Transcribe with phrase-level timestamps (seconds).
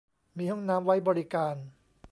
[0.37, 1.55] มีห้องน้ำไว้บริการ